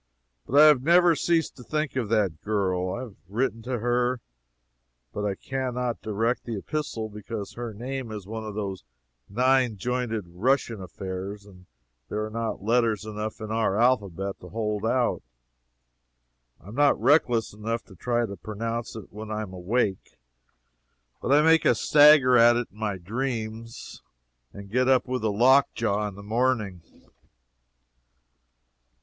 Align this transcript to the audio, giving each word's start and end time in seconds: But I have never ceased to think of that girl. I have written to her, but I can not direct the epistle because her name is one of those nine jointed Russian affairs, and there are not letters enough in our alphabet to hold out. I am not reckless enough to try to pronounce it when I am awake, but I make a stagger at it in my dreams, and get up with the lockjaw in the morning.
But 0.47 0.59
I 0.59 0.65
have 0.65 0.81
never 0.81 1.15
ceased 1.15 1.55
to 1.57 1.63
think 1.63 1.95
of 1.95 2.09
that 2.09 2.41
girl. 2.41 2.91
I 2.95 3.01
have 3.01 3.17
written 3.29 3.61
to 3.61 3.77
her, 3.81 4.19
but 5.13 5.23
I 5.23 5.35
can 5.35 5.75
not 5.75 6.01
direct 6.01 6.43
the 6.43 6.57
epistle 6.57 7.07
because 7.07 7.53
her 7.53 7.71
name 7.71 8.11
is 8.11 8.25
one 8.25 8.43
of 8.43 8.55
those 8.55 8.83
nine 9.29 9.77
jointed 9.77 10.23
Russian 10.27 10.81
affairs, 10.81 11.45
and 11.45 11.67
there 12.09 12.25
are 12.25 12.31
not 12.31 12.63
letters 12.63 13.05
enough 13.05 13.39
in 13.41 13.51
our 13.51 13.79
alphabet 13.79 14.39
to 14.39 14.49
hold 14.49 14.87
out. 14.87 15.21
I 16.59 16.69
am 16.69 16.73
not 16.73 16.99
reckless 16.99 17.53
enough 17.53 17.83
to 17.83 17.93
try 17.95 18.25
to 18.25 18.35
pronounce 18.37 18.95
it 18.95 19.13
when 19.13 19.29
I 19.29 19.43
am 19.43 19.53
awake, 19.53 20.17
but 21.21 21.31
I 21.31 21.43
make 21.43 21.63
a 21.63 21.75
stagger 21.75 22.35
at 22.37 22.55
it 22.55 22.69
in 22.71 22.79
my 22.79 22.97
dreams, 22.97 24.01
and 24.51 24.71
get 24.71 24.87
up 24.87 25.05
with 25.07 25.21
the 25.21 25.31
lockjaw 25.31 26.07
in 26.07 26.15
the 26.15 26.23
morning. 26.23 26.81